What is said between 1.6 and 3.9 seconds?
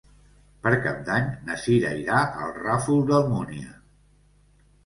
Cira irà al Ràfol d'Almúnia.